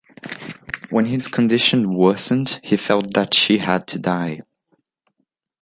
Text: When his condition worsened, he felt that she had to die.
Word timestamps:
When 0.89 1.05
his 1.05 1.27
condition 1.27 1.93
worsened, 1.93 2.59
he 2.63 2.75
felt 2.75 3.13
that 3.13 3.35
she 3.35 3.59
had 3.59 3.85
to 3.89 3.99
die. 3.99 4.41